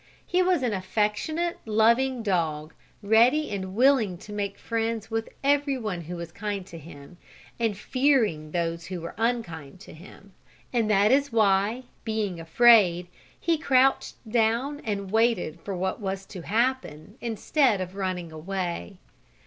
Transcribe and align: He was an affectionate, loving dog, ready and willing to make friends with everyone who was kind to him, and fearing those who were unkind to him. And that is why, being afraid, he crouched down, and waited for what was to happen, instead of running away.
He 0.25 0.41
was 0.41 0.63
an 0.63 0.73
affectionate, 0.73 1.59
loving 1.63 2.23
dog, 2.23 2.73
ready 3.03 3.51
and 3.51 3.75
willing 3.75 4.17
to 4.17 4.33
make 4.33 4.57
friends 4.57 5.11
with 5.11 5.29
everyone 5.43 6.01
who 6.01 6.15
was 6.15 6.31
kind 6.31 6.65
to 6.65 6.79
him, 6.79 7.17
and 7.59 7.77
fearing 7.77 8.49
those 8.49 8.87
who 8.87 8.99
were 8.99 9.13
unkind 9.15 9.79
to 9.81 9.93
him. 9.93 10.33
And 10.73 10.89
that 10.89 11.11
is 11.11 11.31
why, 11.31 11.83
being 12.03 12.39
afraid, 12.39 13.09
he 13.39 13.59
crouched 13.59 14.15
down, 14.27 14.81
and 14.85 15.11
waited 15.11 15.59
for 15.61 15.75
what 15.77 15.99
was 16.01 16.25
to 16.33 16.41
happen, 16.41 17.15
instead 17.21 17.79
of 17.79 17.93
running 17.95 18.31
away. 18.31 18.97